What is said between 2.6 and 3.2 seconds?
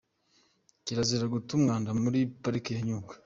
ya Nyungwe